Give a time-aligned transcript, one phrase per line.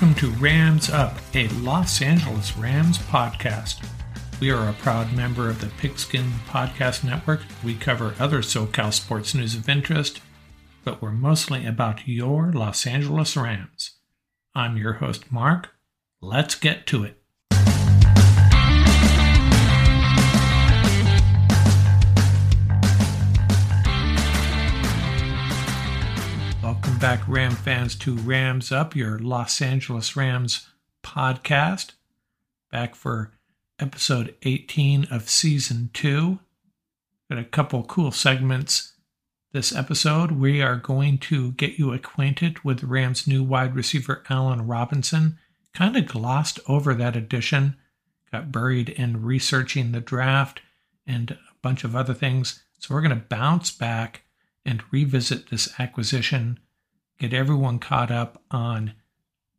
[0.00, 3.84] Welcome to Rams Up, a Los Angeles Rams podcast.
[4.40, 7.40] We are a proud member of the Pigskin Podcast Network.
[7.64, 10.20] We cover other SoCal sports news of interest,
[10.84, 13.96] but we're mostly about your Los Angeles Rams.
[14.54, 15.70] I'm your host, Mark.
[16.20, 17.17] Let's get to it.
[27.00, 30.68] Back, Ram fans, to Rams Up, your Los Angeles Rams
[31.02, 31.92] podcast.
[32.72, 33.32] Back for
[33.78, 36.40] episode 18 of season two.
[37.30, 38.94] Got a couple cool segments
[39.52, 40.32] this episode.
[40.32, 45.38] We are going to get you acquainted with Rams' new wide receiver, Allen Robinson.
[45.72, 47.76] Kind of glossed over that addition,
[48.32, 50.60] got buried in researching the draft
[51.06, 52.64] and a bunch of other things.
[52.78, 54.24] So we're going to bounce back
[54.66, 56.58] and revisit this acquisition,
[57.18, 58.94] get everyone caught up on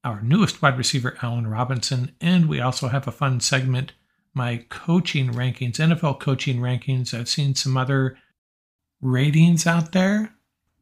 [0.04, 3.94] our newest wide receiver, Allen Robinson, and we also have a fun segment
[4.34, 7.14] my coaching rankings, NFL coaching rankings.
[7.14, 8.18] I've seen some other
[9.02, 10.34] ratings out there.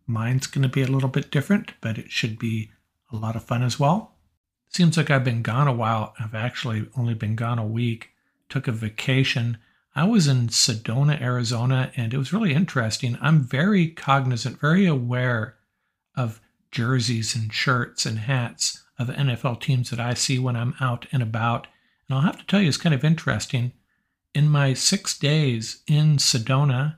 [0.06, 2.72] Mine's going to be a little bit different, but it should be
[3.12, 4.16] a lot of fun as well.
[4.70, 6.14] Seems like I've been gone a while.
[6.20, 8.10] I've actually only been gone a week.
[8.50, 9.58] Took a vacation.
[9.96, 13.18] I was in Sedona, Arizona, and it was really interesting.
[13.22, 15.56] I'm very cognizant, very aware
[16.16, 16.42] of
[16.78, 21.24] jerseys and shirts and hats of NFL teams that I see when I'm out and
[21.24, 21.66] about.
[22.08, 23.72] And I'll have to tell you, it's kind of interesting.
[24.36, 26.98] In my six days in Sedona,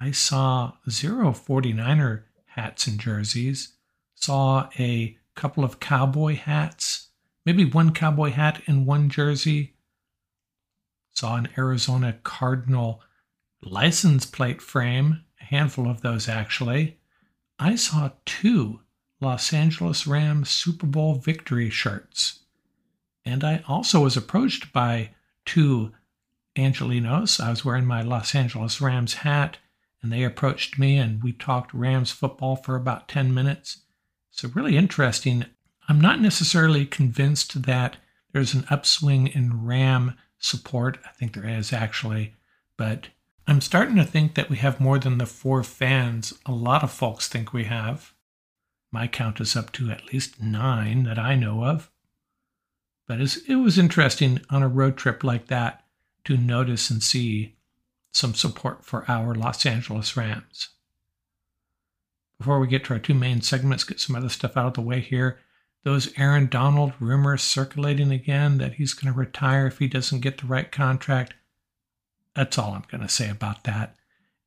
[0.00, 3.72] I saw zero 49er hats and jerseys,
[4.14, 7.08] saw a couple of cowboy hats,
[7.44, 9.74] maybe one cowboy hat and one jersey,
[11.10, 13.02] saw an Arizona Cardinal
[13.60, 16.97] license plate frame, a handful of those actually.
[17.58, 18.80] I saw two
[19.20, 22.40] Los Angeles Rams Super Bowl victory shirts.
[23.24, 25.10] And I also was approached by
[25.44, 25.92] two
[26.56, 27.40] Angelinos.
[27.40, 29.58] I was wearing my Los Angeles Rams hat,
[30.02, 33.82] and they approached me, and we talked Rams football for about 10 minutes.
[34.30, 35.46] So, really interesting.
[35.88, 37.96] I'm not necessarily convinced that
[38.32, 40.98] there's an upswing in Ram support.
[41.04, 42.34] I think there is actually,
[42.76, 43.08] but
[43.48, 46.90] I'm starting to think that we have more than the four fans a lot of
[46.90, 48.12] folks think we have.
[48.92, 51.90] My count is up to at least nine that I know of.
[53.06, 55.82] But it was interesting on a road trip like that
[56.24, 57.56] to notice and see
[58.12, 60.68] some support for our Los Angeles Rams.
[62.36, 64.82] Before we get to our two main segments, get some other stuff out of the
[64.82, 65.38] way here.
[65.84, 70.36] Those Aaron Donald rumors circulating again that he's going to retire if he doesn't get
[70.36, 71.32] the right contract.
[72.38, 73.96] That's all I'm going to say about that.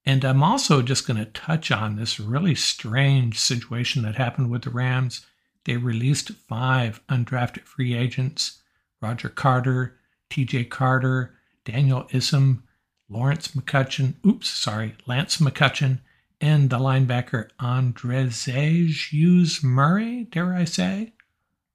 [0.06, 4.62] And I'm also just going to touch on this really strange situation that happened with
[4.62, 5.26] the Rams
[5.66, 8.62] they released five undrafted free agents
[9.02, 9.98] Roger Carter,
[10.30, 11.36] TJ Carter,
[11.66, 12.64] Daniel Isom,
[13.10, 16.00] Lawrence McCutcheon, oops, sorry, Lance McCutcheon,
[16.40, 21.12] and the linebacker Andreze Hughes Murray, dare I say.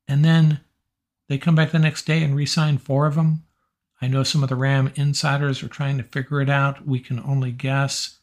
[0.08, 0.60] And then
[1.28, 3.42] they come back the next day and re sign four of them.
[4.00, 6.86] I know some of the Ram insiders are trying to figure it out.
[6.86, 8.18] We can only guess.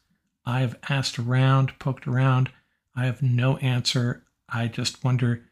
[0.46, 2.50] I have asked around, poked around.
[2.94, 4.22] I have no answer.
[4.48, 5.42] I just wonder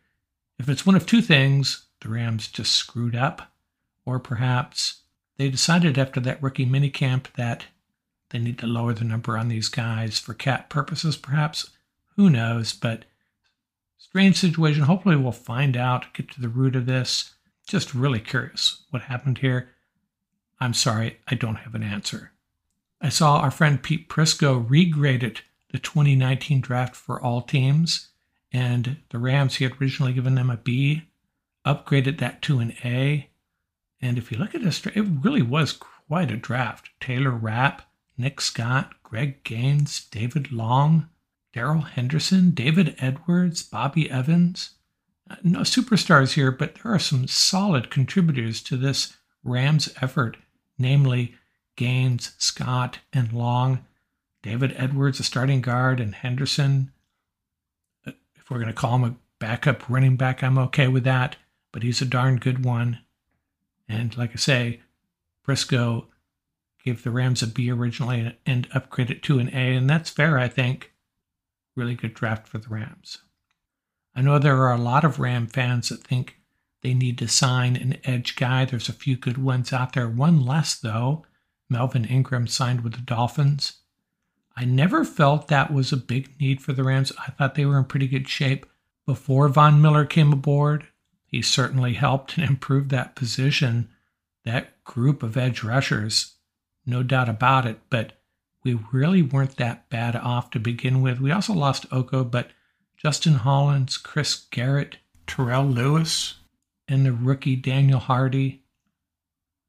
[0.58, 3.52] if it's one of two things, the Rams just screwed up,
[4.04, 5.02] or perhaps
[5.36, 7.66] they decided after that rookie minicamp that
[8.30, 11.70] they need to lower the number on these guys for cap purposes, perhaps.
[12.16, 12.72] Who knows?
[12.72, 13.06] But
[13.98, 14.84] strange situation.
[14.84, 17.34] Hopefully, we'll find out, get to the root of this.
[17.66, 19.70] Just really curious what happened here.
[20.62, 22.30] I'm sorry, I don't have an answer.
[23.00, 25.40] I saw our friend Pete Prisco regraded
[25.72, 28.08] the 2019 draft for all teams
[28.52, 31.04] and the Rams, he had originally given them a B,
[31.66, 33.28] upgraded that to an A.
[34.00, 36.90] And if you look at this, it really was quite a draft.
[37.00, 37.82] Taylor Rapp,
[38.18, 41.08] Nick Scott, Greg Gaines, David Long,
[41.52, 44.74] Darrell Henderson, David Edwards, Bobby Evans.
[45.30, 50.36] Uh, no superstars here, but there are some solid contributors to this Rams effort,
[50.82, 51.34] namely
[51.76, 53.86] Gaines, Scott, and Long.
[54.42, 56.92] David Edwards, a starting guard, and Henderson,
[58.06, 61.36] uh, If we're going to call him a backup running back, I'm okay with that.
[61.70, 62.98] But he's a darn good one.
[63.88, 64.80] And like I say,
[65.46, 66.06] Prisco
[66.84, 70.38] gave the Rams a B originally and upgraded it to an A, and that's fair,
[70.38, 70.92] I think.
[71.76, 73.18] Really good draft for the Rams.
[74.14, 76.36] I know there are a lot of Ram fans that think
[76.82, 78.64] they need to sign an edge guy.
[78.64, 80.08] There's a few good ones out there.
[80.08, 81.24] One less, though.
[81.70, 83.78] Melvin Ingram signed with the Dolphins.
[84.56, 87.12] I never felt that was a big need for the Rams.
[87.18, 88.66] I thought they were in pretty good shape
[89.06, 90.86] before Von Miller came aboard.
[91.24, 93.88] he certainly helped and improved that position,
[94.44, 96.34] that group of edge rushers,
[96.84, 97.80] no doubt about it.
[97.88, 98.12] But
[98.64, 101.20] we really weren't that bad off to begin with.
[101.20, 102.50] We also lost Oko, but
[102.96, 106.34] Justin Hollins, Chris Garrett, Terrell Lewis,
[106.92, 108.62] and the rookie Daniel Hardy.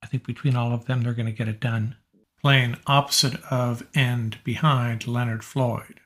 [0.04, 1.96] I think between all of them, they're going to get it done.
[2.42, 6.02] Playing opposite of and behind Leonard Floyd.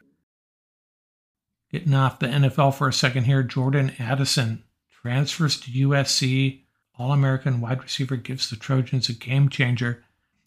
[1.72, 4.64] Getting off the NFL for a second here, Jordan Addison
[5.02, 6.62] transfers to USC.
[7.00, 10.04] All American wide receiver gives the Trojans a game changer.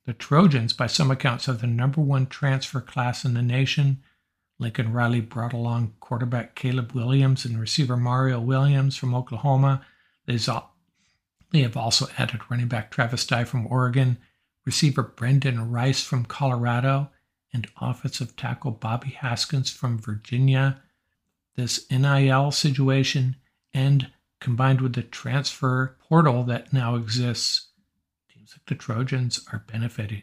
[0.07, 4.03] The Trojans, by some accounts, have the number one transfer class in the nation.
[4.61, 9.85] Lincoln Riley brought along quarterback Caleb Williams and receiver Mario Williams from Oklahoma.
[11.51, 14.19] They have also added running back Travis Dye from Oregon,
[14.65, 17.11] receiver Brendan Rice from Colorado,
[17.53, 20.83] and offensive tackle Bobby Haskins from Virginia.
[21.57, 23.37] This NIL situation
[23.75, 27.71] and combined with the transfer portal that now exists,
[28.33, 30.23] teams like the Trojans are benefiting.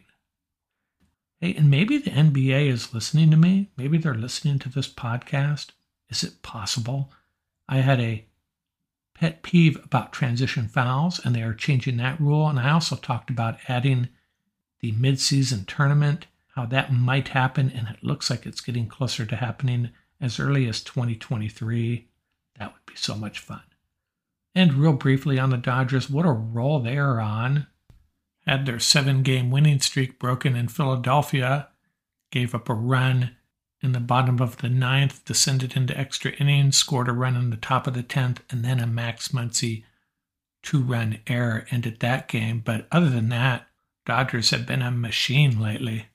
[1.39, 3.71] Hey, and maybe the NBA is listening to me.
[3.77, 5.71] Maybe they're listening to this podcast.
[6.09, 7.11] Is it possible?
[7.67, 8.25] I had a
[9.19, 12.47] pet peeve about transition fouls, and they are changing that rule.
[12.47, 14.09] And I also talked about adding
[14.79, 19.35] the midseason tournament, how that might happen, and it looks like it's getting closer to
[19.35, 19.89] happening
[20.21, 22.07] as early as 2023.
[22.59, 23.61] That would be so much fun.
[24.53, 27.67] And real briefly on the Dodgers, what a roll they are on.
[28.45, 31.69] Had their seven game winning streak broken in Philadelphia,
[32.31, 33.35] gave up a run
[33.81, 37.57] in the bottom of the ninth, descended into extra innings, scored a run in the
[37.57, 39.83] top of the tenth, and then a Max Muncy
[40.63, 42.61] two run error ended that game.
[42.65, 43.67] But other than that,
[44.07, 46.05] Dodgers have been a machine lately.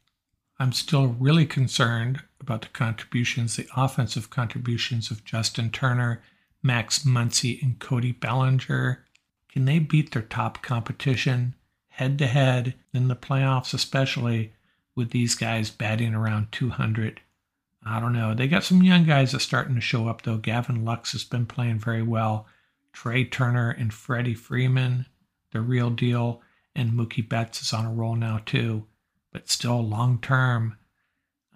[0.59, 6.23] I'm still really concerned about the contributions, the offensive contributions of Justin Turner
[6.63, 9.05] Max Muncy and Cody Bellinger.
[9.51, 11.55] Can they beat their top competition
[11.89, 14.55] head to head in the playoffs, especially
[14.95, 17.21] with these guys batting around 200?
[17.85, 18.35] I don't know.
[18.35, 20.37] They got some young guys that are starting to show up, though.
[20.37, 22.47] Gavin Lux has been playing very well.
[22.93, 25.07] Trea Turner and Freddie Freeman,
[25.53, 26.43] the real deal.
[26.75, 28.87] And Mookie Betts is on a roll now, too.
[29.33, 30.77] But still, long term,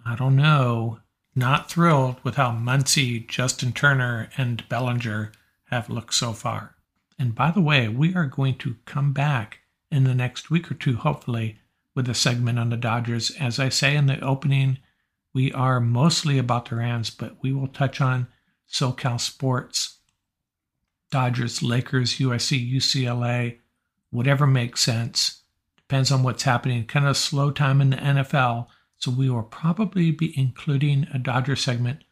[0.04, 1.00] I don't know
[1.36, 5.32] not thrilled with how Muncy, Justin Turner, and Bellinger
[5.66, 6.76] have looked so far.
[7.18, 10.74] And by the way, we are going to come back in the next week or
[10.74, 11.58] two, hopefully,
[11.94, 13.30] with a segment on the Dodgers.
[13.38, 14.78] As I say in the opening,
[15.36, 18.26] we are mostly about the Rams, but we will touch on
[18.72, 19.98] SoCal sports,
[21.10, 23.58] Dodgers, Lakers, USC, UCLA,
[24.08, 25.42] whatever makes sense.
[25.76, 26.86] Depends on what's happening.
[26.86, 31.54] Kind of slow time in the NFL so we will probably be including a Dodger
[31.54, 32.04] segment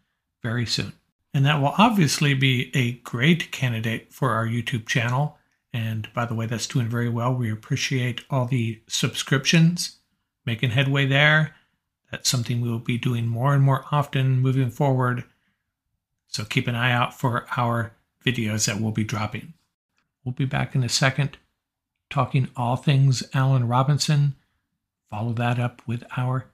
[0.43, 0.93] very soon.
[1.32, 5.38] And that will obviously be a great candidate for our YouTube channel.
[5.73, 7.35] And by the way, that's doing very well.
[7.35, 9.97] We appreciate all the subscriptions,
[10.44, 11.55] making headway there.
[12.15, 15.25] That's something we will be doing more and more often moving forward.
[16.29, 17.91] So keep an eye out for our
[18.25, 19.53] videos that we'll be dropping.
[20.23, 21.39] We'll be back in a second
[22.11, 24.37] talking all things Allen Robinson.
[25.11, 26.47] Follow that up with our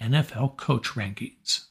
[0.00, 1.64] NFL coach rankings.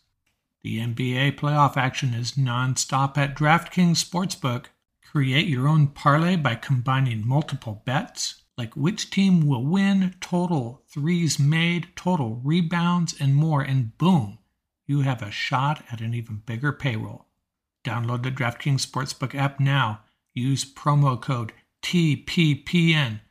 [0.61, 4.65] The NBA playoff action is nonstop at DraftKings Sportsbook.
[5.09, 11.39] Create your own parlay by combining multiple bets, like which team will win, total threes
[11.39, 14.37] made, total rebounds, and more, and boom,
[14.85, 17.25] you have a shot at an even bigger payroll.
[17.83, 20.01] Download the DraftKings Sportsbook app now.
[20.35, 23.21] Use promo code TPPN.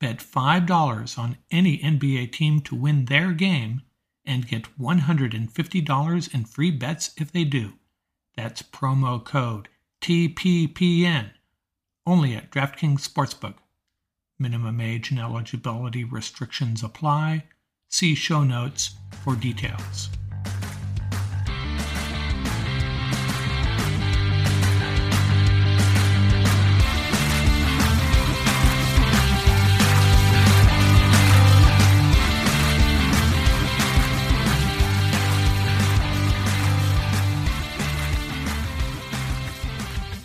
[0.00, 3.82] Bet $5 on any NBA team to win their game
[4.24, 7.74] and get $150 in free bets if they do.
[8.38, 9.68] That's promo code
[10.00, 11.32] TPPN
[12.06, 13.56] only at DraftKings Sportsbook.
[14.40, 17.42] Minimum age and eligibility restrictions apply.
[17.88, 20.10] See show notes for details.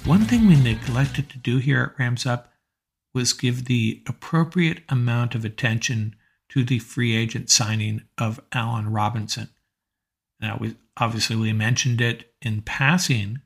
[0.05, 2.52] One thing we neglected to do here at Rams Up
[3.13, 6.15] was give the appropriate amount of attention
[6.49, 9.49] to the free agent signing of Allen Robinson.
[10.39, 13.41] Now, we, obviously, we mentioned it in passing,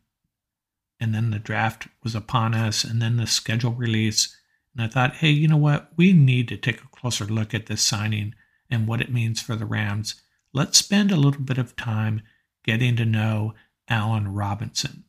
[0.99, 4.35] and then the draft was upon us, and then the schedule release.
[4.75, 5.91] And I thought, hey, you know what?
[5.95, 8.35] We need to take a closer look at this signing
[8.69, 10.15] and what it means for the Rams.
[10.53, 12.21] Let's spend a little bit of time
[12.63, 13.53] getting to know
[13.87, 15.03] Allen Robinson.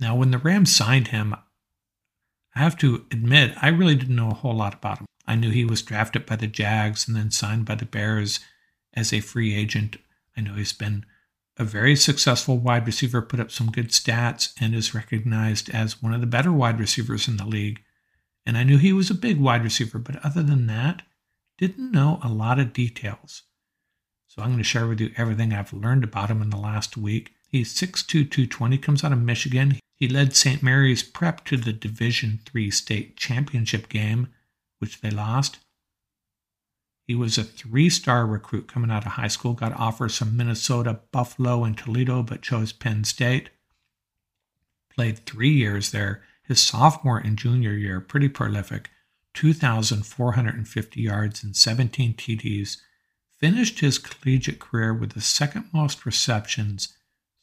[0.00, 1.34] Now, when the Rams signed him,
[2.54, 5.06] I have to admit, I really didn't know a whole lot about him.
[5.26, 8.40] I knew he was drafted by the Jags and then signed by the Bears
[8.92, 9.96] as a free agent.
[10.36, 11.06] I know he's been
[11.58, 16.12] a very successful wide receiver, put up some good stats, and is recognized as one
[16.12, 17.80] of the better wide receivers in the league.
[18.44, 21.02] And I knew he was a big wide receiver, but other than that,
[21.58, 23.42] didn't know a lot of details.
[24.26, 26.96] So I'm going to share with you everything I've learned about him in the last
[26.96, 27.32] week.
[27.48, 29.78] He's 6'2", 220, comes out of Michigan.
[30.02, 30.64] He led St.
[30.64, 34.30] Mary's Prep to the Division III state championship game,
[34.80, 35.60] which they lost.
[37.06, 40.98] He was a three star recruit coming out of high school, got offers from Minnesota,
[41.12, 43.50] Buffalo, and Toledo, but chose Penn State.
[44.92, 46.24] Played three years there.
[46.42, 48.90] His sophomore and junior year, pretty prolific
[49.34, 52.78] 2,450 yards and 17 TDs.
[53.38, 56.92] Finished his collegiate career with the second most receptions,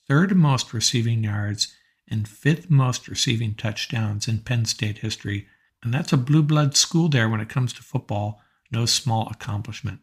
[0.09, 1.73] third most receiving yards,
[2.09, 5.47] and fifth most receiving touchdowns in Penn State history.
[5.83, 9.99] And that's a blue blood school there when it comes to football no small accomplishment.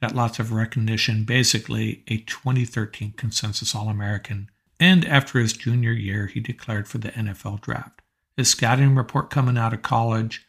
[0.00, 4.50] Got lots of recognition, basically a 2013 consensus All American.
[4.78, 8.02] And after his junior year, he declared for the NFL draft.
[8.36, 10.46] His scouting report coming out of college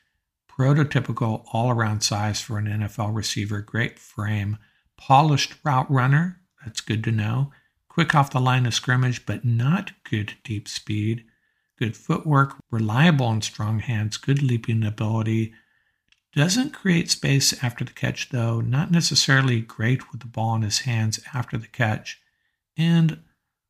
[0.58, 4.58] prototypical all around size for an NFL receiver, great frame,
[4.98, 7.52] polished route runner, that's good to know,
[7.96, 11.24] quick off the line of scrimmage, but not good deep speed,
[11.80, 15.54] good footwork, reliable and strong hands, good leaping ability,
[16.36, 20.80] doesn't create space after the catch, though, not necessarily great with the ball in his
[20.80, 22.20] hands after the catch,
[22.76, 23.18] and a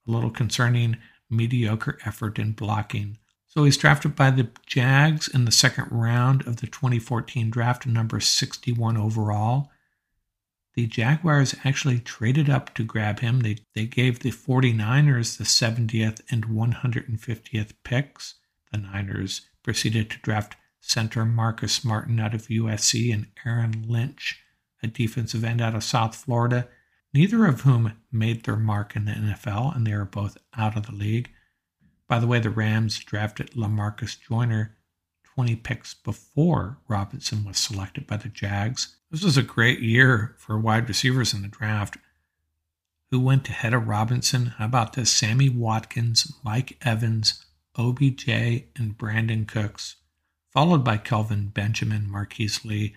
[0.07, 0.97] little concerning
[1.29, 3.19] mediocre effort in blocking.
[3.45, 8.19] So he's drafted by the Jags in the second round of the 2014 draft, number
[8.19, 9.69] 61 overall.
[10.75, 13.39] The Jaguars actually traded up to grab him.
[13.39, 18.35] They, they gave the 49ers the 70th and 150th picks.
[18.71, 24.41] The Niners proceeded to draft center Marcus Martin out of USC and Aaron Lynch,
[24.83, 26.67] a defensive end out of South Florida,
[27.13, 30.87] neither of whom made their mark in the NFL, and they are both out of
[30.87, 31.29] the league.
[32.09, 34.74] By the way, the Rams drafted Lamarcus Joyner
[35.35, 38.95] 20 picks before Robinson was selected by the Jags.
[39.11, 41.97] This was a great year for wide receivers in the draft.
[43.11, 44.47] Who went ahead of Robinson?
[44.57, 45.11] How about this?
[45.11, 47.45] Sammy Watkins, Mike Evans,
[47.77, 49.97] OBJ, and Brandin Cooks
[50.55, 52.95] followed by Kelvin Benjamin, Marquise Lee,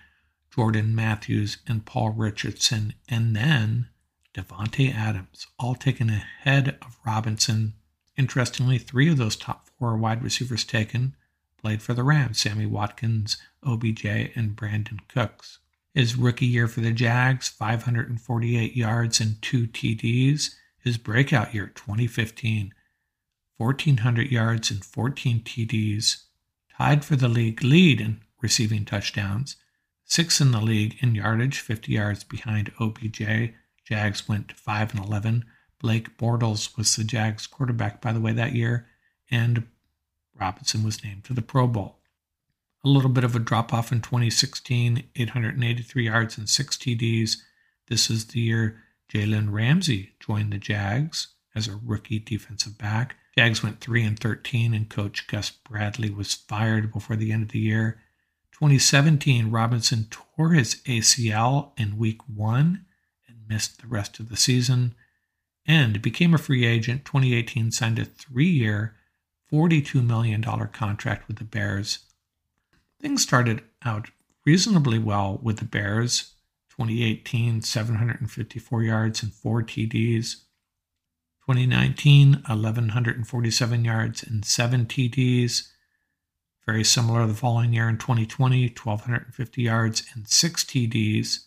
[0.54, 3.88] Jordan Matthews, and Paul Richardson, and then
[4.32, 7.74] Davante Adams, all taken ahead of Robinson.
[8.16, 11.16] Interestingly, three of those top four wide receivers taken
[11.58, 15.58] played for the Rams Sammy Watkins, OBJ, and Brandin Cooks.
[15.94, 20.54] His rookie year for the Jags, 548 yards and two TDs.
[20.78, 22.72] His breakout year, 2015,
[23.56, 26.22] 1,400 yards and 14 TDs
[26.76, 29.56] tied for the league lead in receiving touchdowns,
[30.04, 33.52] sixth in the league in yardage, 50 yards behind OBJ.
[33.84, 35.44] Jags went 5 and 11.
[35.80, 38.86] Blake Bortles was the Jags quarterback, by the way, that year,
[39.30, 39.66] and
[40.40, 41.98] Robinson was named to the Pro Bowl.
[42.84, 47.36] A little bit of a drop off in 2016, 883 yards and 6 TDs.
[47.88, 53.16] This is the year Jalen Ramsey joined the Jags as a rookie defensive back.
[53.36, 57.48] Jags went 3 and 13 and coach Gus Bradley was fired before the end of
[57.50, 58.00] the year.
[58.52, 62.84] 2017 Robinson tore his ACL in week 1
[63.28, 64.94] and missed the rest of the season
[65.66, 67.04] and became a free agent.
[67.04, 68.96] 2018 signed a 3-year,
[69.52, 72.00] $42 million contract with the Bears.
[73.00, 74.10] Things started out
[74.44, 76.34] reasonably well with the Bears.
[76.70, 80.36] 2018, 754 yards and 4 TDs.
[81.46, 85.68] 2019, 1,147 yards and 7 TDs.
[86.66, 91.38] Very similar the following year in 2020, 1,250 yards and 6 TDs.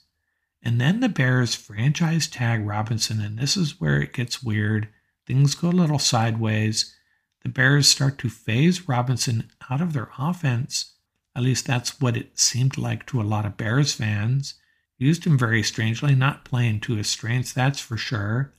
[0.63, 4.89] And then the Bears franchise tag Robinson, and this is where it gets weird.
[5.27, 6.95] Things go a little sideways.
[7.43, 10.93] The Bears start to phase Robinson out of their offense.
[11.35, 14.55] At least that's what it seemed like to a lot of Bears fans.
[14.97, 18.53] Used him very strangely, not playing to his strengths, that's for sure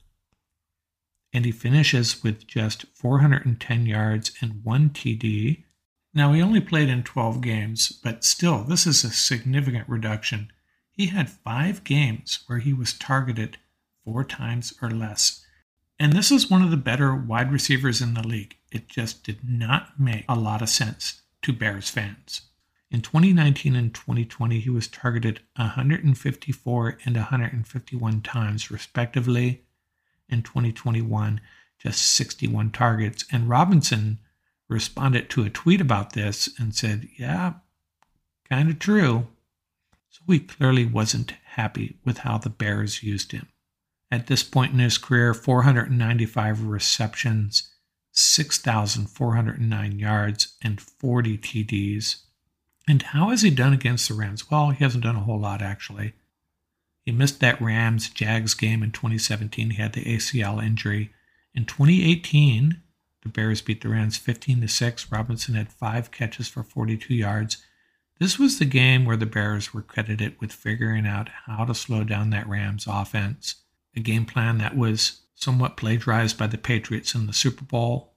[1.32, 5.64] and he finishes with just 410 yards and one TD.
[6.14, 10.52] Now, he only played in 12 games, but still, this is a significant reduction.
[10.90, 13.56] He had five games where he was targeted
[14.04, 15.44] four times or less.
[15.98, 18.56] And this is one of the better wide receivers in the league.
[18.72, 22.42] It just did not make a lot of sense to Bears fans.
[22.90, 29.64] In 2019 and 2020, he was targeted 154 and 151 times, respectively
[30.28, 31.40] in 2021,
[31.78, 33.24] just 61 targets.
[33.30, 34.18] And Robinson
[34.68, 37.54] responded to a tweet about this and said, Yeah,
[38.48, 39.28] kind of true.
[40.08, 43.48] So he clearly wasn't happy with how the Bears used him.
[44.10, 47.71] At this point in his career, 495 receptions,
[48.12, 52.16] 6,409 yards, and 40 TDs.
[52.86, 54.50] And how has he done against the Rams?
[54.50, 56.12] Well, he hasn't done a whole lot, actually.
[57.04, 59.70] He missed that Rams Jags game in 2017.
[59.70, 61.12] He had the ACL injury.
[61.54, 62.80] In 2018,
[63.22, 65.12] the Bears beat the Rams 15 to 6.
[65.12, 67.58] Robinson had five catches for 42 yards.
[68.18, 72.04] This was the game where the Bears were credited with figuring out how to slow
[72.04, 73.56] down that Rams offense.
[73.96, 78.12] A game plan that was somewhat plagiarized by the Patriots in the Super Bowl.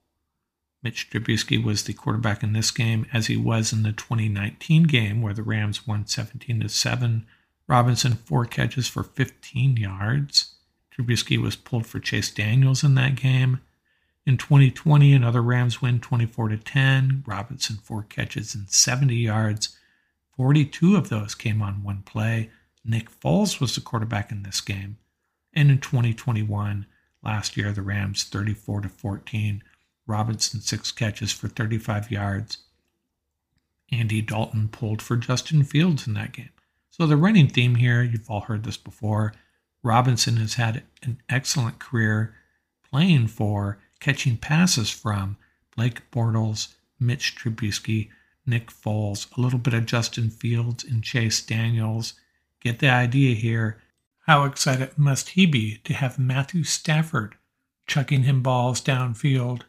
[0.84, 5.22] Mitch Trubisky was the quarterback in this game, as he was in the 2019 game
[5.22, 7.26] where the Rams won 17 to 7.
[7.68, 10.54] Robinson four catches for 15 yards.
[10.96, 13.62] Trubisky was pulled for Chase Daniels in that game.
[14.26, 17.24] In 2020, another Rams win 24 to 10.
[17.26, 19.78] Robinson four catches and 70 yards.
[20.38, 22.50] 42 of those came on one play.
[22.84, 24.98] Nick Foles was the quarterback in this game.
[25.54, 26.86] And in 2021,
[27.26, 29.64] last year, the Rams 34 to 14.
[30.08, 32.60] Robinson six catches for 35 yards.
[33.92, 36.50] Andy Dalton pulled for Justin Fields in that game.
[36.90, 39.34] So the running theme here, you've all heard this before.
[39.84, 42.36] Robinson has had an excellent career
[42.90, 45.38] playing for, catching passes from
[45.76, 48.10] Blake Bortles, Mitch Trubisky,
[48.46, 52.14] Nick Foles, a little bit of Justin Fields and Chase Daniels.
[52.62, 53.82] Get the idea here.
[54.26, 57.36] How excited must he be to have Matthew Stafford
[57.86, 59.62] chucking him balls downfield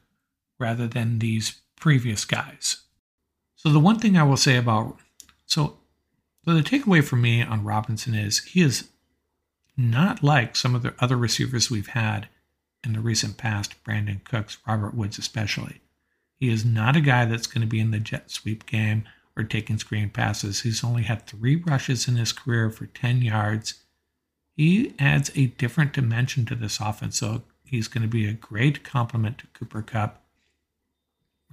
[0.58, 2.82] rather than these previous guys?
[3.54, 4.98] So, the one thing I will say about
[5.44, 5.76] so,
[6.44, 8.88] so the takeaway for me on Robinson is he is
[9.76, 12.28] not like some of the other receivers we've had
[12.82, 15.80] in the recent past, Brandin Cooks, Robert Woods especially.
[16.34, 19.04] He is not a guy that's going to be in the jet sweep game
[19.36, 20.62] or taking screen passes.
[20.62, 23.74] He's only had three rushes in his career for 10 yards.
[24.56, 28.82] He adds a different dimension to this offense, so he's going to be a great
[28.82, 30.22] complement to Cooper Kupp.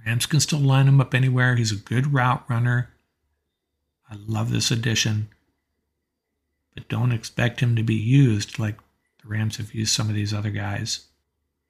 [0.06, 1.54] Rams can still line him up anywhere.
[1.54, 2.90] He's a good route runner.
[4.10, 5.28] I love this addition,
[6.74, 8.78] but don't expect him to be used like
[9.22, 11.06] the Rams have used some of these other guys.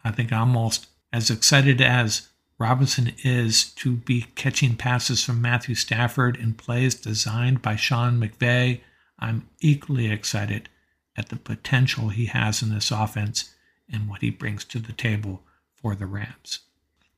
[0.04, 5.74] I think I'm almost as excited as Robinson is to be catching passes from Matthew
[5.74, 8.80] Stafford in plays designed by Sean McVay.
[9.18, 10.68] I'm equally excited
[11.16, 13.54] at the potential he has in this offense
[13.90, 15.42] and what he brings to the table
[15.74, 16.60] for the Rams.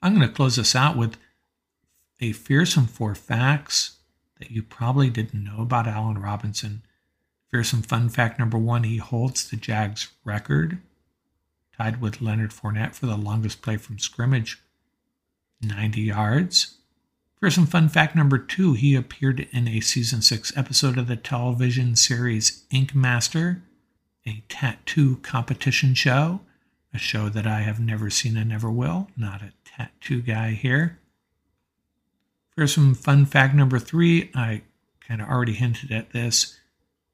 [0.03, 1.17] I'm going to close this out with
[2.21, 3.97] a fearsome four facts
[4.39, 6.83] that you probably didn't know about Allen Robinson.
[7.51, 10.79] Fearsome fun fact number one he holds the Jags record,
[11.77, 14.61] tied with Leonard Fournette for the longest play from scrimmage
[15.63, 16.77] 90 yards.
[17.41, 21.95] Fearsome fun fact number two, he appeared in a season six episode of the television
[21.95, 23.63] series Ink Master,
[24.27, 26.41] a tattoo competition show,
[26.93, 29.09] a show that I have never seen and never will.
[29.17, 30.99] Not a tattoo guy here.
[32.55, 34.63] For some fun fact number three, I
[35.07, 36.59] kind of already hinted at this.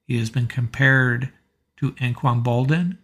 [0.06, 1.32] He has been compared
[1.78, 2.98] to Anquan Boldin,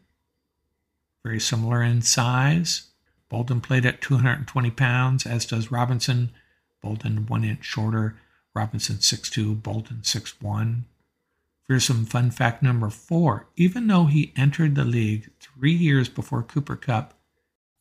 [1.25, 2.89] very similar in size.
[3.31, 6.31] Boldin played at 220 pounds, as does Robinson.
[6.83, 8.17] Boldin one inch shorter.
[8.55, 10.83] Robinson 6'2, Boldin 6'1.
[11.69, 13.49] Here's some fun fact number four.
[13.57, 17.13] Even though he entered the league three years before Cooper Kupp,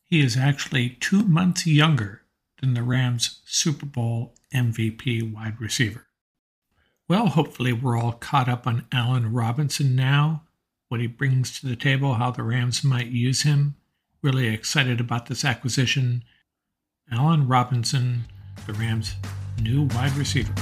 [0.04, 2.22] he is actually two months younger
[2.60, 6.06] than the Rams' Super Bowl MVP wide receiver.
[7.08, 10.42] Well, hopefully, we're all caught up on Allen Robinson now,
[10.88, 13.76] what he brings to the table, how the Rams might use him.
[14.20, 16.24] Really excited about this acquisition.
[17.10, 18.24] Allen Robinson,
[18.66, 19.14] the Rams'
[19.62, 20.52] new wide receiver.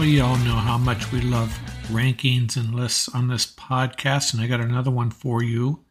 [0.00, 1.50] You all know how much we love
[1.88, 5.84] rankings and lists on this podcast, and I got another one for you.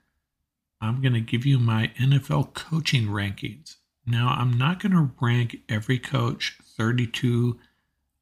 [0.82, 3.76] I'm going to give you my NFL coaching rankings.
[4.06, 7.60] Now, I'm not going to rank every coach 32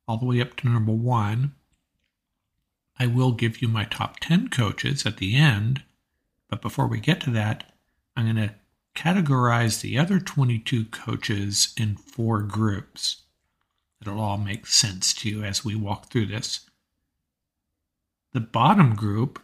[0.08, 1.56] all the way up to number one.
[3.00, 5.84] I will give you my top 10 coaches at the end,
[6.50, 7.72] but before we get to that,
[8.18, 8.56] I'm going to
[8.96, 13.25] categorize the other 22 coaches in four groups.
[14.02, 16.70] It'll all make sense to you as we walk through this.
[18.34, 19.42] The bottom group,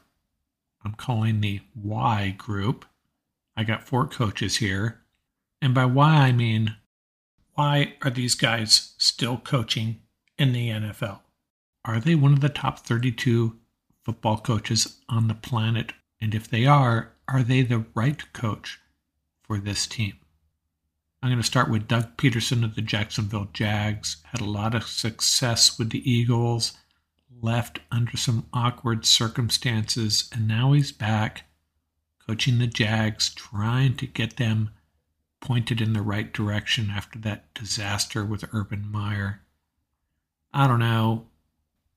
[0.83, 2.85] I'm calling the Y group.
[3.55, 5.01] I got four coaches here.
[5.61, 6.75] And by why, I mean,
[7.53, 10.01] why are these guys still coaching
[10.37, 11.19] in the NFL?
[11.85, 13.57] Are they one of the top 32
[14.03, 15.93] football coaches on the planet?
[16.19, 18.79] And if they are, are they the right coach
[19.43, 20.13] for this team?
[21.23, 24.17] I'm going to start with Doug Pederson of the Jacksonville Jags.
[24.31, 26.73] Had a lot of success with the Eagles,
[27.41, 31.43] left under some awkward circumstances, and now he's back
[32.25, 34.71] coaching the Jags, trying to get them
[35.41, 39.41] pointed in the right direction after that disaster with Urban Meyer.
[40.51, 41.27] I don't know.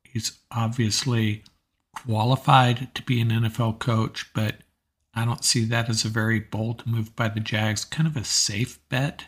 [0.02, 1.44] He's obviously
[1.94, 4.56] qualified to be an NFL coach, but
[5.14, 7.84] I don't see that as a very bold move by the Jags.
[7.84, 9.26] Kind of a safe bet.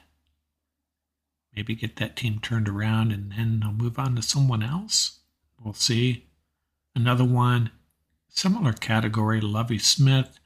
[1.54, 5.20] Maybe get that team turned around and then they'll move on to someone else.
[5.62, 6.26] We'll see.
[6.94, 7.70] Another one,
[8.28, 10.38] similar category, Lovie Smith,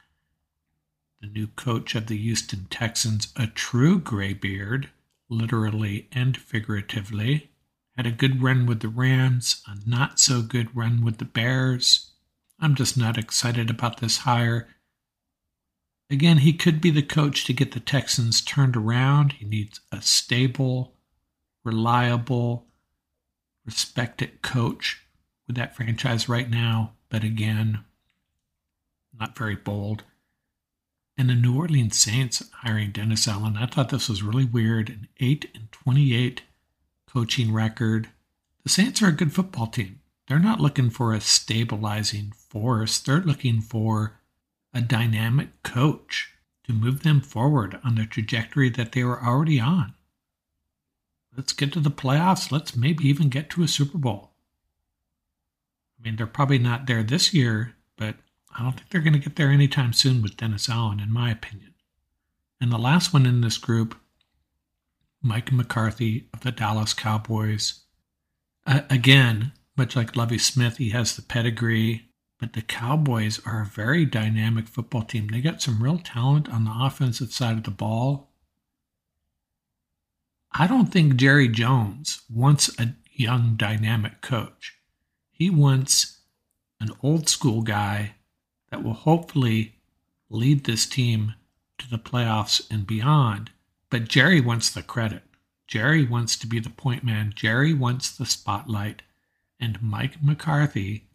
[1.21, 4.89] the new coach of the Houston Texans, a true graybeard,
[5.29, 7.51] literally and figuratively.
[7.95, 12.11] Had a good run with the Rams, a not so good run with the Bears.
[12.59, 14.67] I'm just not excited about this hire.
[16.11, 19.31] Again, he could be the coach to get the Texans turned around.
[19.31, 20.93] He needs a stable,
[21.63, 22.67] reliable,
[23.65, 25.05] respected coach
[25.47, 26.91] with that franchise right now.
[27.07, 27.85] But again,
[29.17, 30.03] not very bold.
[31.17, 34.89] And the New Orleans Saints hiring Dennis Allen, I thought this was really weird.
[34.89, 36.41] An 8 and 28
[37.07, 38.09] coaching record.
[38.63, 40.01] The Saints are a good football team.
[40.27, 44.17] They're not looking for a stabilizing force, they're looking for
[44.73, 49.93] a dynamic coach to move them forward on the trajectory that they were already on.
[51.35, 52.51] Let's get to the playoffs.
[52.51, 54.31] Let's maybe even get to a Super Bowl.
[55.99, 58.15] I mean, they're probably not there this year, but
[58.57, 61.31] I don't think they're going to get there anytime soon with Dennis Allen, in my
[61.31, 61.73] opinion.
[62.59, 63.95] And the last one in this group
[65.21, 67.81] Mike McCarthy of the Dallas Cowboys.
[68.65, 72.09] Uh, again, much like Lovie Smith, he has the pedigree,
[72.41, 75.27] but the Cowboys are a very dynamic football team.
[75.27, 78.33] They got some real talent on the offensive side of the ball.
[80.51, 84.75] I don't think Jerry Jones wants a young, dynamic coach.
[85.31, 86.19] He wants
[86.81, 88.15] an old school guy
[88.71, 89.75] that will hopefully
[90.29, 91.35] lead this team
[91.77, 93.51] to the playoffs and beyond
[93.91, 95.23] but Jerry wants the credit.
[95.67, 97.33] Jerry wants to be the point man.
[97.35, 99.03] Jerry wants the spotlight.
[99.59, 101.09] And Mike McCarthy,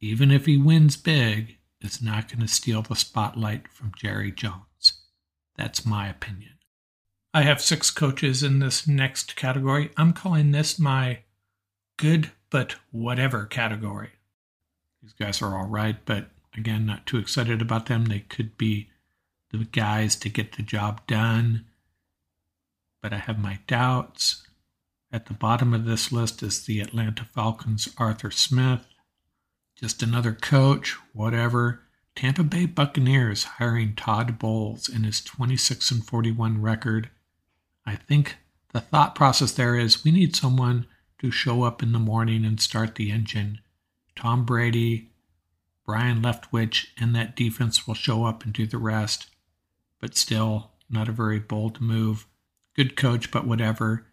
[0.00, 5.04] even if he wins big, is not going to steal the spotlight from Jerry Jones.
[5.56, 6.54] That's my opinion.
[7.32, 9.90] I have six coaches in this next category.
[9.96, 11.20] I'm calling this my
[11.96, 14.10] good but whatever category.
[15.02, 18.06] These guys are all right, but again, not too excited about them.
[18.06, 18.90] They could be
[19.50, 21.66] the guys to get the job done
[23.02, 24.42] but I have my doubts.
[25.10, 28.86] At the bottom of this list is the Atlanta Falcons' Arthur Smith.
[29.80, 31.82] Just another coach, whatever.
[32.14, 37.10] Tampa Bay Buccaneers hiring Todd Bowles in his 26 and 41 record.
[37.86, 38.38] I think
[38.72, 40.86] the thought process there is we need someone
[41.20, 43.60] to show up in the morning and start the engine.
[44.16, 45.10] Tom Brady,
[45.86, 49.28] Byron Leftwich, and that defense will show up and do the rest.
[50.00, 52.26] But still, not a very bold move
[52.78, 54.06] good coach, but whatever.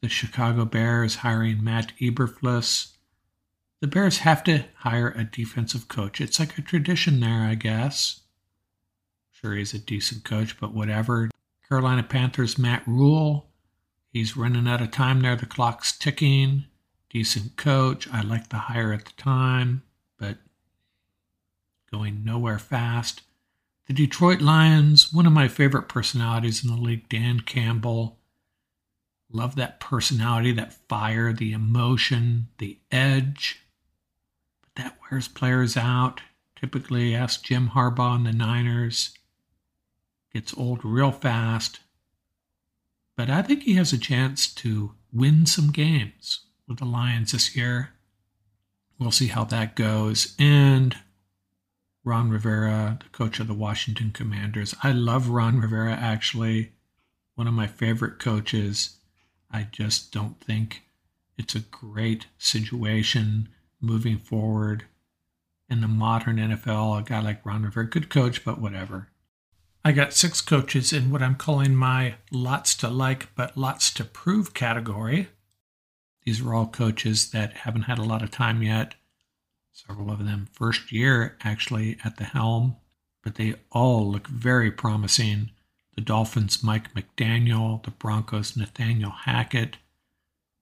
[0.00, 2.93] The Chicago Bears hiring Matt Eberflus.
[3.80, 6.20] The Bears have to hire a defensive coach.
[6.20, 8.20] It's like a tradition there, I guess.
[9.30, 11.30] Sure, he's a decent coach, but whatever.
[11.68, 13.50] Carolina Panthers Matt Rhule.
[14.10, 15.36] He's running out of time there.
[15.36, 16.64] The clock's ticking.
[17.10, 18.08] Decent coach.
[18.12, 19.82] I like the hire at the time,
[20.18, 20.38] but
[21.90, 23.22] going nowhere fast.
[23.86, 28.18] The Detroit Lions, one of my favorite personalities in the league, Dan Campbell.
[29.30, 33.63] Love that personality, that fire, the emotion, the edge.
[34.76, 36.20] That wears players out.
[36.56, 39.16] Typically, ask Jim Harbaugh and the Niners.
[40.32, 41.80] Gets old real fast.
[43.16, 47.54] But I think he has a chance to win some games with the Lions this
[47.54, 47.90] year.
[48.98, 50.34] We'll see how that goes.
[50.38, 50.96] And
[52.02, 54.74] Ron Rivera, the coach of the Washington Commanders.
[54.82, 56.72] I love Ron Rivera, actually.
[57.34, 58.96] One of my favorite coaches.
[59.50, 60.82] I just don't think
[61.38, 63.48] it's a great situation
[63.80, 64.84] moving forward
[65.68, 67.00] in the modern NFL.
[67.00, 69.08] A guy like Ron Rivera, good coach, but whatever.
[69.84, 74.04] I got six coaches in what I'm calling my lots to like but lots to
[74.04, 75.28] prove category.
[76.24, 78.94] These are all coaches that haven't had a lot of time yet
[79.74, 82.76] several of them first year actually at the helm,
[83.22, 85.50] but they all look very promising.
[85.96, 89.76] the Dolphins' Mike McDaniel, the Broncos' Nathaniel Hackett,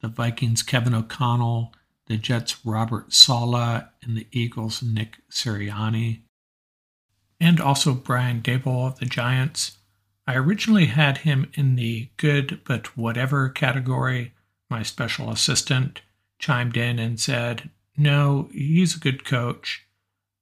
[0.02, 1.72] the Vikings' Kevin O'Connell,
[2.06, 6.22] the Jets' Robert Saleh, and the Eagles' Nick Sirianni.
[7.40, 9.78] And also Brian Daboll of the Giants.
[10.26, 14.32] I originally had him in the good but whatever category.
[14.70, 16.02] My special assistant
[16.38, 19.86] chimed in and said, No, he's a good coach.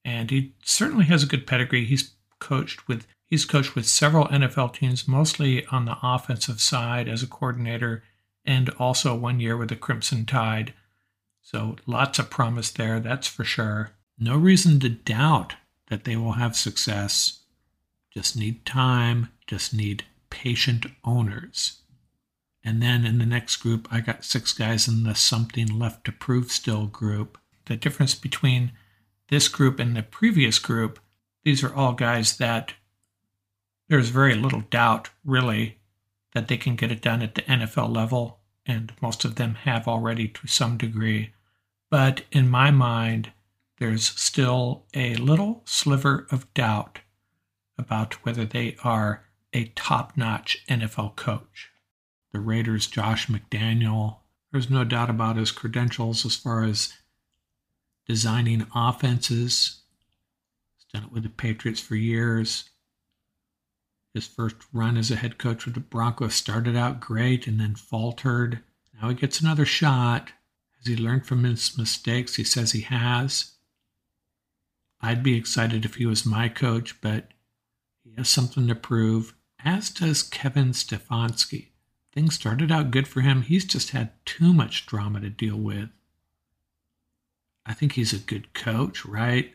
[0.05, 1.85] And he certainly has a good pedigree.
[1.85, 7.23] He's coached with he's coached with several NFL teams, mostly on the offensive side as
[7.23, 8.03] a coordinator,
[8.45, 10.75] and also one year with the Crimson Tide.
[11.51, 13.91] So lots of promise there, that's for sure.
[14.17, 15.57] No reason to doubt
[15.89, 17.41] that they will have success.
[18.15, 21.81] Just need time, just need patient owners.
[22.63, 26.13] And then in the next group, I got six guys in the something left to
[26.13, 27.37] prove still group.
[27.67, 28.71] The difference between
[29.29, 31.01] this group and the previous group,
[31.43, 32.75] these are all guys that
[33.89, 35.79] there's very little doubt, really,
[36.33, 39.89] that they can get it done at the NFL level, and most of them have
[39.89, 41.33] already to some degree.
[41.91, 43.33] But in my mind,
[43.79, 47.01] there's still a little sliver of doubt
[47.77, 51.71] about whether they are a top notch NFL coach.
[52.33, 54.19] The Raiders' Josh McDaniel,
[54.53, 56.93] there's no doubt about his credentials as far as
[58.07, 59.81] designing offenses.
[60.77, 62.71] He's done it with the Patriots for years.
[64.15, 67.75] His first run as a head coach with the Broncos started out great and then
[67.75, 68.61] faltered.
[69.01, 70.33] Now he gets another shot.
[70.81, 72.37] Has he learned from his mistakes?
[72.37, 73.53] He says he has.
[75.03, 77.29] I'd be excited if he was my coach, but
[78.03, 81.69] he has something to prove, as does Kevin Stefanski.
[82.13, 83.43] Things started out good for him.
[83.43, 85.91] He's just had too much drama to deal with.
[87.67, 89.53] I think he's a good coach, right?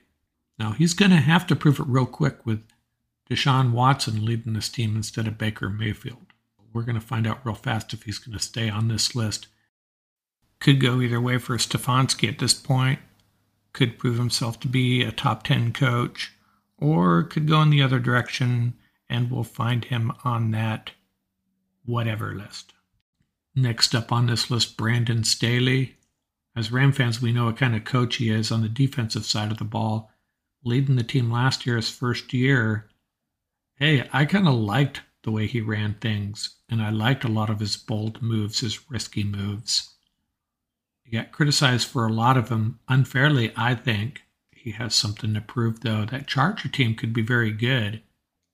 [0.58, 2.64] Now, he's going to have to prove it real quick with
[3.30, 6.28] Deshaun Watson leading this team instead of Baker Mayfield.
[6.72, 9.48] We're going to find out real fast if he's going to stay on this list.
[10.60, 13.00] Could go either way for Stefanski at this point
[13.76, 16.32] could prove himself to be a top 10 coach,
[16.78, 18.74] or could go in the other direction
[19.10, 20.92] and we'll find him on that
[21.84, 22.74] whatever list.
[23.54, 25.98] Next up on this list, Brandon Staley.
[26.56, 29.52] As Ram fans, we know what kind of coach he is on the defensive side
[29.52, 30.10] of the ball.
[30.64, 32.90] Leading the team last year, his first year,
[33.76, 37.50] hey, I kind of liked the way he ran things, and I liked a lot
[37.50, 39.95] of his bold moves, his risky moves.
[41.06, 44.24] He got criticized for a lot of them unfairly, I think.
[44.52, 46.04] He has something to prove, though.
[46.04, 48.02] That Charger team could be very good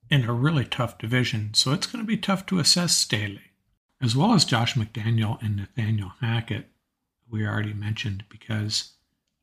[0.09, 3.53] in a really tough division, so it's going to be tough to assess Staley,
[4.01, 6.67] as well as Josh McDaniel and Nathaniel Hackett,
[7.29, 8.91] we already mentioned, because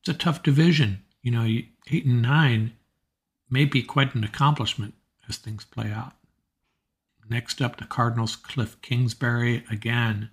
[0.00, 1.02] it's a tough division.
[1.22, 2.74] You know, eight and nine
[3.48, 4.92] may be quite an accomplishment
[5.26, 6.12] as things play out.
[7.30, 9.64] Next up, the Cardinals' Cliff Kingsbury.
[9.70, 10.30] Again,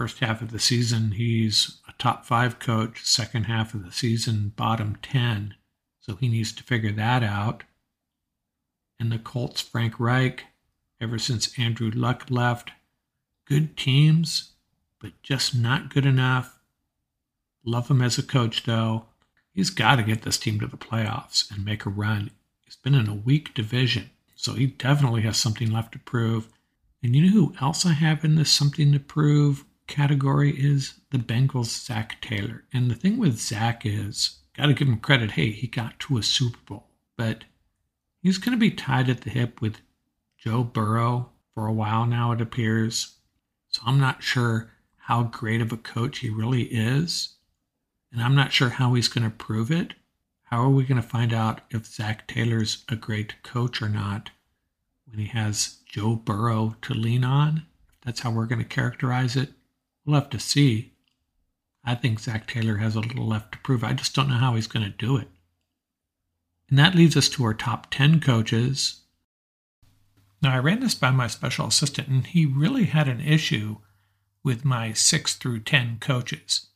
[0.00, 3.04] First half of the season, he's a top five coach.
[3.04, 5.56] Second half of the season, bottom 10.
[6.00, 7.64] So he needs to figure that out.
[8.98, 10.46] And the Colts, Frank Reich,
[11.02, 12.70] ever since Andrew Luck left,
[13.44, 14.52] good teams,
[15.02, 16.60] but just not good enough.
[17.62, 19.04] Love him as a coach, though.
[19.52, 22.30] He's got to get this team to the playoffs and make a run.
[22.64, 26.48] He's been in a weak division, so he definitely has something left to prove.
[27.02, 29.66] And you know who else I have in this something to prove?
[29.90, 32.62] Category is the Bengals' Zac Taylor.
[32.72, 35.32] And the thing with Zach is, got to give him credit.
[35.32, 37.44] Hey, he got to a Super Bowl, but
[38.22, 39.80] he's going to be tied at the hip with
[40.38, 43.16] Joe Burrow for a while now, it appears.
[43.66, 47.34] So I'm not sure how great of a coach he really is.
[48.12, 49.94] And I'm not sure how he's going to prove it.
[50.44, 54.30] How are we going to find out if Zac Taylor's a great coach or not
[55.06, 57.66] when he has Joe Burrow to lean on?
[58.04, 59.50] That's how we're going to characterize it.
[60.10, 60.94] We'll have to see.
[61.84, 63.84] I think Zac Taylor has a little left to prove.
[63.84, 65.28] I just don't know how he's going to do it.
[66.68, 69.02] And that leads us to our top 10 coaches.
[70.42, 73.76] Now, I ran this by my special assistant, and he really had an issue
[74.42, 76.70] with my 6 through 10 coaches.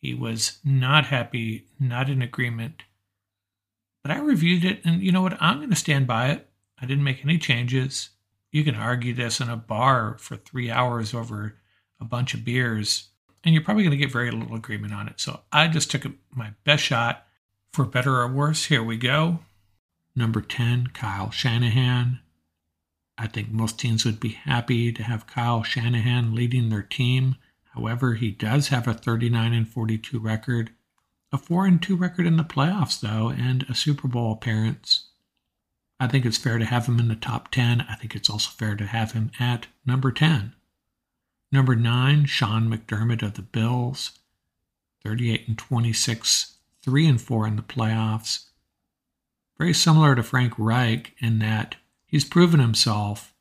[0.00, 2.84] He was not happy, not in agreement.
[4.02, 5.36] But I reviewed it, and you know what?
[5.38, 6.48] I'm going to stand by it.
[6.80, 8.08] I didn't make any changes.
[8.50, 11.58] You can argue this in a bar for three hours over
[12.00, 13.08] a bunch of beers,
[13.42, 15.20] and you're probably going to get very little agreement on it.
[15.20, 16.04] So I just took
[16.34, 17.26] my best shot.
[17.72, 19.40] For better or worse, here we go.
[20.14, 22.20] Number 10, Kyle Shanahan.
[23.18, 27.36] I think most teams would be happy to have Kyle Shanahan leading their team.
[27.74, 30.70] However, he does have a 39 and 42 record,
[31.32, 35.08] a 4 and 2 record in the playoffs though, and a Super Bowl appearance.
[35.98, 37.80] I think it's fair to have him in the top 10.
[37.88, 40.54] I think it's also fair to have him at number 10.
[41.54, 44.18] Number 9, Sean McDermott of the Bills.
[45.04, 48.46] 38 and 26, 3 and 4 in the playoffs.
[49.56, 53.32] Very similar to Frank Reich in that he's proven himself,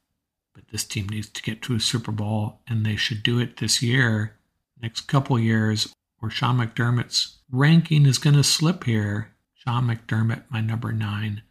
[0.53, 3.57] but this team needs to get to a Super Bowl, and they should do it
[3.57, 4.37] this year,
[4.79, 9.33] next couple years, or Sean McDermott's ranking is going to slip here.
[9.55, 11.41] Sean McDermott, my number nine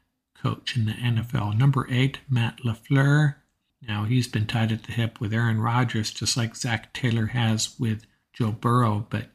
[0.41, 1.59] coach in the NFL.
[1.59, 3.35] Number eight, Matt LaFleur.
[3.87, 7.75] Now, he's been tied at the hip with Aaron Rodgers, just like Zac Taylor has
[7.79, 9.27] with Joe Burrow, but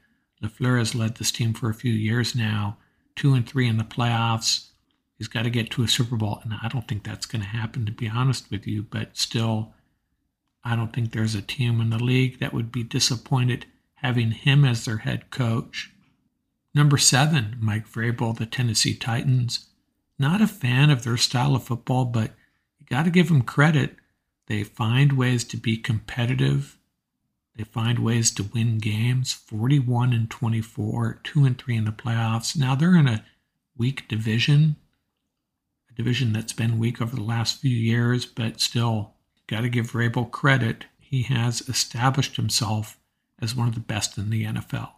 [0.42, 2.78] LaFleur has led this team for a few years now,
[3.16, 4.70] two and three in the playoffs.
[5.18, 7.48] He's got to get to a Super Bowl, and I don't think that's going to
[7.48, 9.74] happen, to be honest with you, but still,
[10.64, 14.64] I don't think there's a team in the league that would be disappointed having him
[14.64, 15.92] as their head coach.
[16.74, 19.68] Number seven, Mike Vrabel, the Tennessee Titans.
[20.20, 22.32] Not a fan of their style of football, but
[22.80, 23.96] you got to give them credit.
[24.48, 26.78] They find ways to be competitive.
[27.56, 32.58] They find ways to win games 41 and 24, 2 and 3 in the playoffs.
[32.58, 33.26] Now they're in a
[33.78, 34.78] weak division,
[35.90, 39.14] a division that's been weak over the last few years, but still,
[39.48, 40.86] got to give Vrabel credit.
[41.00, 42.98] He has established himself
[43.40, 44.92] as one of the best in the NFL.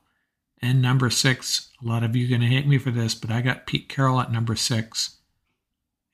[0.62, 3.32] And number six, a lot of you are going to hate me for this, but
[3.32, 5.19] I got Pete Carroll at number six.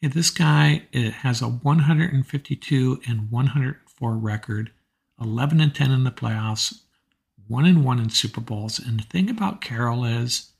[0.01, 4.71] Yeah, this guy eh, has a 152 and 104 record,
[5.21, 6.81] 11 and 10 in the playoffs,
[7.47, 8.79] 1 and 1 in Super Bowls.
[8.79, 10.51] And the thing about Carroll is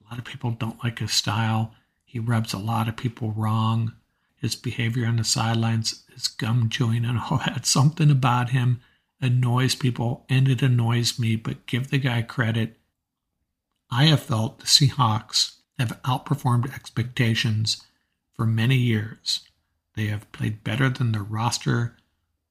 [0.00, 1.74] a lot of people don't like his style.
[2.04, 3.92] He rubs a lot of people wrong.
[4.36, 8.80] His behavior on the sidelines, his gum chewing, and all that, something about him
[9.20, 12.78] annoys people, and it annoys me, but give the guy credit.
[13.90, 17.82] I have felt the Seahawks have outperformed expectations
[18.40, 19.40] for many years.
[19.96, 21.98] They have played better than their roster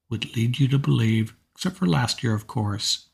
[0.07, 3.07] would lead you to believe, except for last year, of course.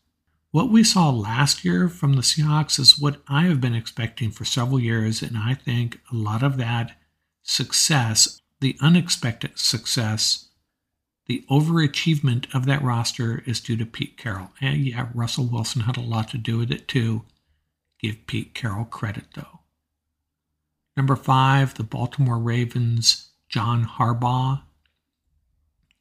[0.52, 4.44] What we saw last year from the Seahawks is what I have been expecting for
[4.44, 6.98] several years, and I think a lot of that
[7.44, 10.50] success, the unexpected success,
[11.28, 14.52] the overachievement of that roster is due to Pete Carroll.
[14.60, 17.24] And yeah, Russell Wilson had a lot to do with it too.
[18.02, 19.55] Give Pete Carroll credit though.
[20.96, 24.64] Number five, the Baltimore Ravens, John Harbaugh.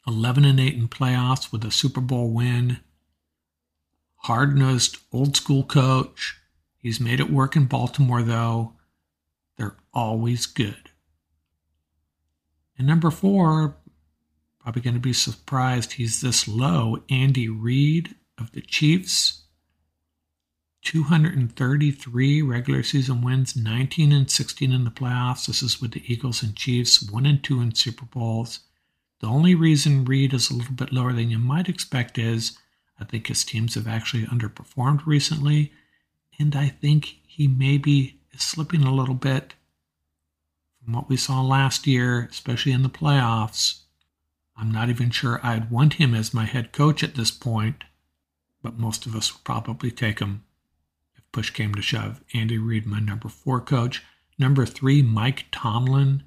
[0.07, 2.81] 11 and 8 in playoffs with a Super Bowl win.
[4.17, 6.39] Hard nosed, old school coach.
[6.79, 8.75] He's made it work in Baltimore, though.
[9.57, 10.91] They're always good.
[12.77, 13.77] And number four,
[14.65, 17.03] Probably going to be surprised he's this low.
[17.11, 19.44] Andy Reid of the Chiefs,
[20.85, 25.47] 233 regular season wins, 19 and 16 in the playoffs.
[25.47, 28.61] This is with the Eagles and Chiefs, 1 and 2 in Super Bowls.
[29.21, 32.59] The only reason Reid is a little bit lower than you might expect is
[33.01, 35.73] I think his teams have actually underperformed recently,
[36.39, 39.55] and I think he maybe is slipping a little bit
[40.83, 43.81] from what we saw last year, especially in the playoffs.
[44.57, 47.85] I'm not even sure I'd want him as my head coach at this point,
[48.63, 50.45] but most of us would probably take him
[51.35, 52.23] push came to shove.
[52.33, 54.03] Andy Reid, my number four coach.
[54.39, 56.23] Number three, Mike Tomlin.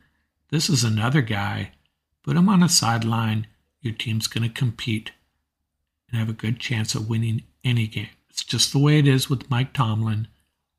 [0.51, 1.71] This is another guy.
[2.23, 3.47] Put him on a sideline.
[3.81, 5.11] Your team's going to compete
[6.09, 8.09] and have a good chance of winning any game.
[8.29, 10.27] It's just the way it is with Mike Tomlin.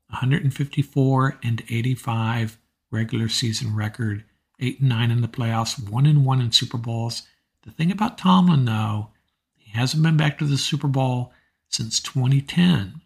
[0.09, 2.59] 154 and 85
[2.91, 4.23] regular season record,
[4.59, 7.23] 8 and 9 in the playoffs, 1 and 1 in Super Bowls.
[7.63, 9.09] The thing about Tomlin, though,
[9.55, 11.33] he hasn't been back to the Super Bowl
[11.67, 13.01] since 2010.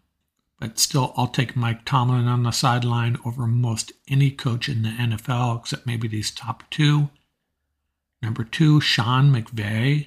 [0.64, 4.88] But still, I'll take Mike Tomlin on the sideline over most any coach in the
[4.88, 7.10] NFL, except maybe these top two.
[8.22, 10.06] Number two, Sean McVay,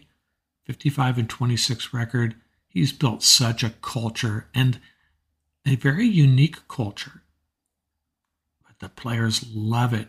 [0.66, 2.34] 55 and 26 record.
[2.68, 4.80] He's built such a culture and
[5.64, 7.22] a very unique culture.
[8.66, 10.08] But the players love it.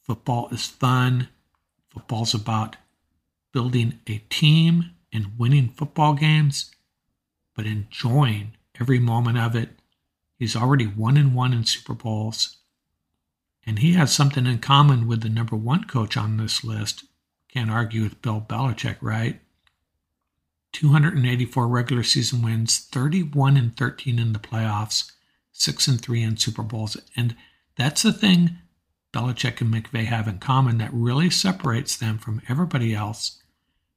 [0.00, 1.28] Football is fun.
[1.90, 2.76] Football's about
[3.52, 6.70] building a team and winning football games,
[7.54, 9.70] but enjoying every moment of it.
[10.38, 12.56] He's already one and one in Super Bowls.
[13.64, 17.04] And he has something in common with the number one coach on this list.
[17.48, 19.40] Can't argue with Bill Belichick, right?
[20.72, 25.10] 284 regular season wins, 31 and 13 in the playoffs,
[25.52, 26.96] 6 and 3 in Super Bowls.
[27.16, 27.34] And
[27.76, 28.58] that's the thing
[29.12, 33.40] Belichick and McVay have in common that really separates them from everybody else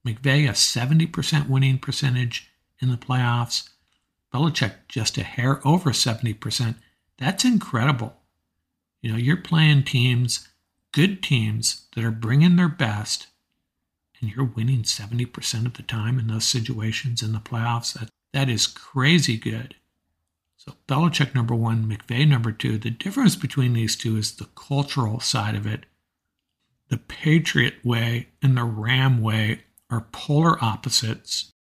[0.05, 3.69] McVay, a 70% winning percentage in the playoffs.
[4.33, 6.75] Belichick, just a hair over 70%.
[7.17, 8.15] That's incredible.
[9.01, 10.47] You know, you're playing teams
[10.91, 13.27] good teams that are bringing their best
[14.19, 17.93] and you're winning 70% of the time in those situations in the playoffs.
[17.93, 19.75] That, that is crazy good.
[20.57, 22.77] So Belichick number one, McVay number two.
[22.77, 25.85] The difference between these two is the cultural side of it.
[26.89, 31.53] The Patriot way and the Ram way are polar opposites.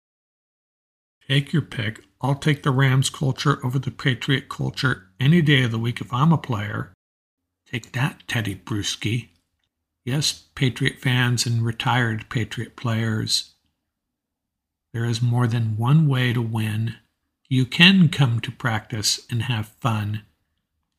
[1.27, 2.03] Take your pick.
[2.21, 6.13] I'll take the Rams culture over the Patriot culture any day of the week if
[6.13, 6.93] I'm a player.
[7.65, 9.29] Take that, Tedy Bruschi.
[10.03, 13.53] Yes, Patriot fans and retired Patriot players.
[14.91, 16.95] There is more than one way to win.
[17.47, 20.23] You can come to practice and have fun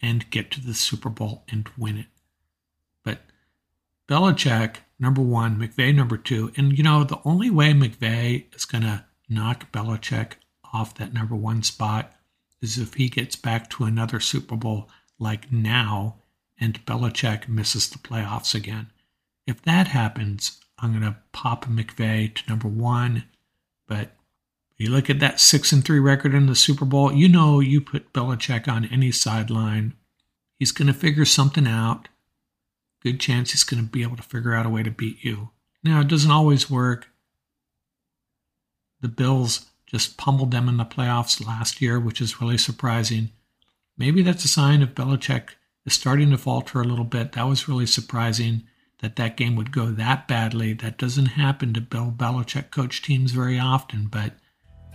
[0.00, 2.06] and get to the Super Bowl and win it.
[3.04, 3.18] But
[4.08, 6.52] Belichick, number one, McVay, number two.
[6.56, 10.34] And you know, the only way McVay is going to knock Belichick
[10.72, 12.12] off that number one spot
[12.60, 16.16] is if he gets back to another Super Bowl like now
[16.58, 18.88] and Belichick misses the playoffs again.
[19.46, 23.24] If that happens, I'm going to pop McVay to number one.
[23.88, 24.12] But
[24.76, 27.80] you look at that six and three record in the Super Bowl, you know you
[27.80, 29.94] put Belichick on any sideline,
[30.58, 32.08] he's going to figure something out.
[33.02, 35.50] Good chance he's going to be able to figure out a way to beat you.
[35.82, 37.08] Now, it doesn't always work.
[39.00, 43.30] The Bills just pummeled them in the playoffs last year, which is really surprising.
[43.98, 45.50] Maybe that's a sign of Belichick
[45.84, 47.32] is starting to falter a little bit.
[47.32, 48.62] That was really surprising
[49.00, 50.74] that that game would go that badly.
[50.74, 54.34] That doesn't happen to Bill Belichick coach teams very often, but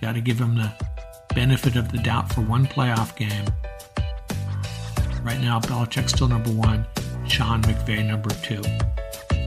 [0.02, 0.72] got to give him the
[1.34, 3.46] benefit of the doubt for one playoff game.
[5.24, 6.86] Right now, Belichick's still number one,
[7.28, 8.64] Sean McVay number two.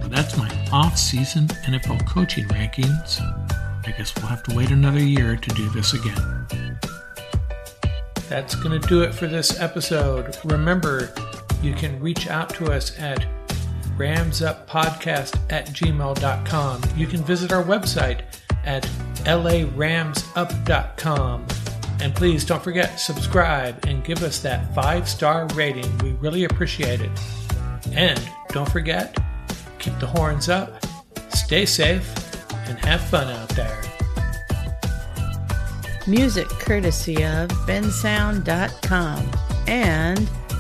[0.03, 3.48] So that's my off-season NFL coaching rankings.
[3.89, 6.47] I guess we'll have to wait another year to do this again.
[8.29, 10.37] That's going to do it for this episode.
[10.45, 11.11] Remember,
[11.63, 13.27] you can reach out to us at
[13.97, 16.83] ramsuppodcast at gmail.com.
[16.97, 18.25] You can visit our website
[18.67, 18.83] at
[19.25, 21.47] laramsup.com.
[22.01, 25.97] And please don't forget, subscribe and give us that five star rating.
[25.99, 27.11] We really appreciate it.
[27.93, 28.21] And
[28.51, 29.17] don't forget,
[29.79, 30.85] keep the horns up,
[31.31, 32.28] stay safe,
[32.69, 33.81] and have fun out there.
[36.07, 39.31] Music courtesy of bensound.com
[39.67, 40.19] and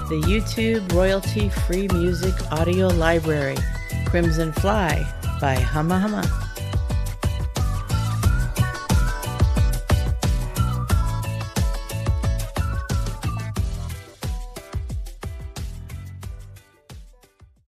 [0.08, 3.56] the YouTube royalty free music audio library,
[4.06, 5.06] Crimson Fly
[5.40, 6.47] by Humma.